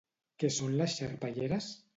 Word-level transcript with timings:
Què 0.43 0.49
són 0.55 0.73
les 0.79 0.97
Xarpelleres? 1.03 1.73